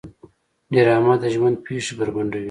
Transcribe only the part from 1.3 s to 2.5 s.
ژوند پېښې بربنډوي